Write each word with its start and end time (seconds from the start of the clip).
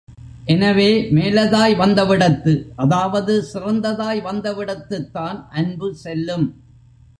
எனவே 0.45 0.87
மேலதாய் 1.11 1.75
வந்தவிடத்து, 1.75 2.53
அதாவது 2.75 3.33
சிறந்ததாய் 3.53 4.21
வந்தவிடத்துத்தான் 4.21 5.47
அன்பு 5.49 5.89
செல்லும். 5.95 6.47